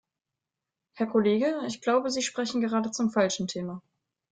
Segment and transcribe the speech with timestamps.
[0.93, 3.83] Herr Kollege, ich glaube, Sie sprechen gerade zum falschen Thema.